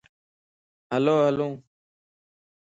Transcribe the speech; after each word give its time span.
ھلو 0.93 1.15
ھلان 1.27 1.51